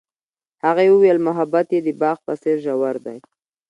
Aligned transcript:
هغې 0.65 0.87
وویل 0.91 1.19
محبت 1.27 1.67
یې 1.75 1.79
د 1.83 1.89
باغ 2.01 2.17
په 2.25 2.33
څېر 2.41 2.57
ژور 2.65 2.95
دی. 3.05 3.17